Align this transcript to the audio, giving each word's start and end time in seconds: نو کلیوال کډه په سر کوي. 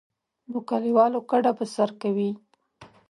نو 0.49 0.57
کلیوال 0.69 1.13
کډه 1.29 1.51
په 1.57 1.65
سر 1.73 1.89
کوي. 2.01 2.29